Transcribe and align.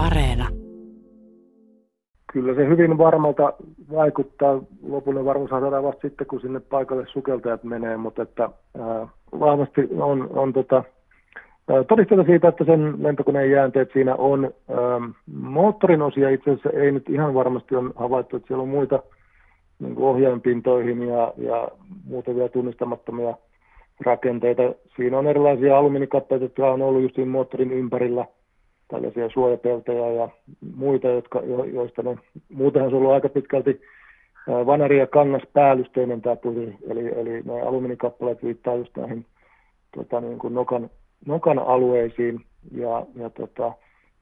Areena. 0.00 0.48
Kyllä 2.32 2.54
se 2.54 2.68
hyvin 2.68 2.98
varmalta 2.98 3.52
vaikuttaa. 3.92 4.62
Lopullinen 4.88 5.24
varmuus 5.24 5.50
saadaan 5.50 5.84
vasta 5.84 6.00
sitten, 6.00 6.26
kun 6.26 6.40
sinne 6.40 6.60
paikalle 6.60 7.06
sukeltajat 7.06 7.64
menee, 7.64 7.96
mutta 7.96 8.22
että, 8.22 8.50
ää, 8.80 9.08
vahvasti 9.40 9.88
on, 9.98 10.28
on 10.32 10.52
tota, 10.52 10.84
todisteita 11.88 12.24
siitä, 12.24 12.48
että 12.48 12.64
sen 12.64 13.02
lentokoneen 13.02 13.50
jäänteet 13.50 13.90
siinä 13.92 14.14
on. 14.14 14.44
Ää, 14.44 14.78
moottorin 15.32 16.02
osia 16.02 16.30
itse 16.30 16.50
asiassa 16.50 16.70
ei 16.70 16.92
nyt 16.92 17.08
ihan 17.08 17.34
varmasti 17.34 17.76
on 17.76 17.92
havaittu, 17.96 18.36
että 18.36 18.46
siellä 18.46 18.62
on 18.62 18.68
muita 18.68 19.02
niin 19.78 19.98
ohjainpintoihin 19.98 21.02
ja, 21.02 21.32
ja 21.36 21.68
muuta 22.04 22.34
vielä 22.34 22.48
tunnistamattomia 22.48 23.34
rakenteita. 24.00 24.62
Siinä 24.96 25.18
on 25.18 25.26
erilaisia 25.26 25.78
alumiinikappeita, 25.78 26.44
jotka 26.44 26.70
on 26.70 26.82
ollut 26.82 27.02
just 27.02 27.28
moottorin 27.30 27.72
ympärillä, 27.72 28.24
tällaisia 28.90 29.28
suojapeltoja 29.28 30.12
ja 30.12 30.28
muita, 30.76 31.08
jotka, 31.08 31.40
jo, 31.40 31.64
joista 31.64 32.02
ne, 32.02 32.18
muutenhan 32.48 32.90
se 32.90 32.96
on 32.96 33.02
ollut 33.02 33.14
aika 33.14 33.28
pitkälti 33.28 33.80
vanari- 34.66 34.98
ja 34.98 35.06
kangaspäällysteinen 35.06 36.22
tämä 36.22 36.36
puri, 36.36 36.76
eli, 36.88 37.08
eli 37.08 37.42
nämä 37.42 37.62
alumiinikappaleet 37.62 38.44
viittaa 38.44 38.74
just 38.74 38.96
näihin 38.96 39.26
tota, 39.96 40.20
niin 40.20 40.38
kuin 40.38 40.54
nokan, 40.54 40.90
nokan 41.26 41.58
alueisiin, 41.58 42.40
ja, 42.72 43.06
ja 43.16 43.30
tota, 43.30 43.72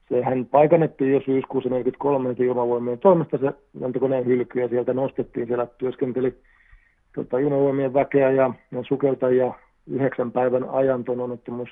sehän 0.09 0.45
paikannettiin 0.45 1.13
jo 1.13 1.21
syyskuussa 1.25 1.69
43 1.69 2.35
ilmavoimien 2.39 2.99
toimesta. 2.99 3.37
Se 3.37 3.51
lentokoneen 3.79 4.25
hylky, 4.25 4.59
ja 4.59 4.67
sieltä 4.67 4.93
nostettiin, 4.93 5.47
siellä 5.47 5.67
työskenteli 5.77 6.33
tota, 7.15 7.37
ilmavoimien 7.37 7.93
väkeä 7.93 8.31
ja, 8.31 8.53
ja 8.71 8.83
sukeltajia 8.83 9.53
yhdeksän 9.87 10.31
päivän 10.31 10.69
ajan 10.69 11.03
tuon 11.03 11.19
onnettomuus 11.19 11.69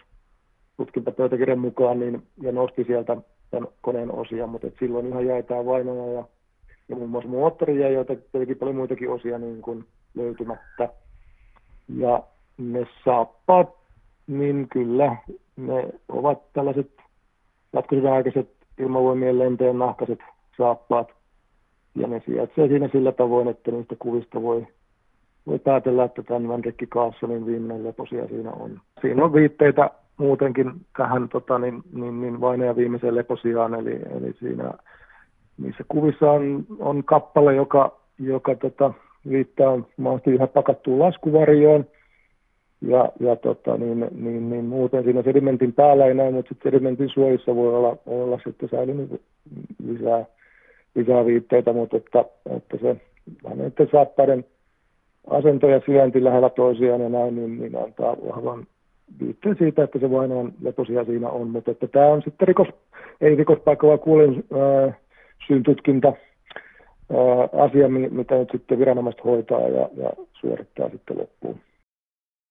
tutkintapöytäkirjan 0.77 1.59
mukaan 1.59 1.99
niin, 1.99 2.23
ja 2.41 2.52
nosti 2.52 2.84
sieltä 2.84 3.17
tämän 3.52 3.67
koneen 3.81 4.12
osia, 4.12 4.48
mutta 4.48 4.67
silloin 4.80 5.08
ihan 5.08 5.44
tämä 5.48 5.66
vainoja 5.66 6.13
ja, 6.13 6.23
ja 6.89 6.95
muun 6.95 7.09
muassa 7.09 7.30
moottori 7.30 7.81
ja 7.81 7.89
joita 7.89 8.16
tietenkin 8.16 8.58
paljon 8.58 8.75
muitakin 8.75 9.09
osia 9.09 9.38
niin 9.38 9.61
kuin 9.61 9.86
löytymättä. 10.16 10.89
Ja 11.97 12.23
ne 12.58 12.88
saappaat, 13.06 13.69
niin 14.28 14.67
kyllä, 14.72 15.16
ne 15.56 15.89
ovat 16.09 16.53
tällaiset 16.53 16.91
jatkosodan 17.73 18.14
aikaiset 18.14 18.50
ilmavoimien 18.78 19.39
lenteen 19.39 19.80
nahkaiset 19.80 20.19
saappaat. 20.58 21.08
Ja 21.95 22.08
ne 22.08 22.22
sijaitsee 22.25 22.67
siinä 22.67 22.89
sillä 22.91 23.12
tavoin, 23.12 23.47
että 23.47 23.72
niistä 23.72 23.95
kuvista 24.00 24.41
voi 24.41 24.67
voi 25.47 25.59
päätellä, 25.59 26.03
että 26.03 26.23
tämän 26.23 26.47
Van 26.47 26.64
Rikki 26.64 26.88
Carlsonin 26.88 27.45
viimeinen 27.45 27.84
leposia 27.84 28.28
siinä 28.28 28.52
on. 28.52 28.80
Siinä 29.02 29.23
on 29.23 29.34
viitteitä 29.34 29.89
muutenkin 30.17 30.71
tähän 30.97 31.29
tota, 31.29 31.59
niin, 31.59 31.83
niin, 31.93 32.21
niin 32.21 32.41
vaineen 32.41 32.75
viimeiseen 32.75 33.15
leposiaan, 33.15 33.73
eli, 33.73 33.99
eli 34.17 34.33
siinä 34.39 34.71
niissä 35.57 35.83
kuvissa 35.87 36.31
on, 36.31 36.65
on 36.79 37.03
kappale, 37.03 37.55
joka, 37.55 37.99
joka 38.19 38.55
tota, 38.55 38.93
viittaa 39.29 39.79
mahdollisesti 39.97 40.31
yhä 40.31 40.47
pakattuun 40.47 40.99
laskuvarjoon, 40.99 41.85
ja, 42.81 43.11
ja 43.19 43.35
tota, 43.35 43.77
niin, 43.77 44.07
niin, 44.11 44.49
niin, 44.49 44.65
muuten 44.65 45.03
siinä 45.03 45.23
sedimentin 45.23 45.73
päällä 45.73 46.05
ei 46.05 46.13
näy, 46.13 46.31
mutta 46.31 46.55
sedimentin 46.63 47.09
suojissa 47.09 47.55
voi 47.55 47.75
olla, 47.75 47.97
olla 48.05 48.39
sitten 48.43 48.69
säilynyt 48.69 49.21
lisää, 49.88 50.25
lisää 50.95 51.25
viitteitä, 51.25 51.73
mutta 51.73 51.97
että, 51.97 52.25
että 52.55 52.77
se 52.81 52.95
hänen 53.49 53.73
saappaiden 53.91 54.45
asento 55.29 55.67
ja 55.67 55.81
syönti 55.85 56.23
lähellä 56.23 56.49
toisiaan 56.49 57.01
ja 57.01 57.09
näin, 57.09 57.35
niin, 57.35 57.59
niin 57.59 57.75
antaa 57.83 58.15
vahvan 58.27 58.67
viitteen 59.19 59.55
siitä, 59.58 59.83
että 59.83 60.00
se 60.00 60.11
vain 60.11 60.31
on 60.31 60.53
leposia 60.61 61.05
siinä 61.05 61.30
on, 61.30 61.50
mutta 61.50 61.72
että 61.72 61.88
tämä 61.88 62.08
on 62.08 62.22
sitten 62.22 62.47
rikos, 62.47 62.67
ei 63.22 63.36
rikospaikka, 63.36 63.88
vaan 63.88 64.00
kuulin 64.00 64.44
äh, 64.53 64.95
syyn 65.47 65.63
tutkinta 65.63 66.08
äh, 66.08 67.63
asia, 67.66 67.89
mitä 67.89 68.35
nyt 68.35 68.50
sitten 68.52 68.80
viranomaiset 68.80 69.23
hoitaa 69.23 69.61
ja, 69.61 69.89
ja 69.97 70.09
suorittaa 70.33 70.90
sitten 70.90 71.18
loppuun. 71.18 71.59